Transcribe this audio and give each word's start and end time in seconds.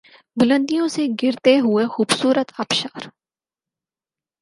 بلندیوں 0.37 0.87
سے 0.87 1.05
گرتے 1.23 1.57
ہوئے 1.59 1.85
خوبصورت 1.87 2.51
آبشار 2.57 3.07